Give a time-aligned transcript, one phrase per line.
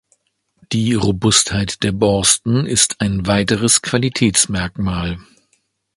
[0.71, 5.19] Die Robustheit der Borsten ist ein weiteres Qualitätsmerkmal.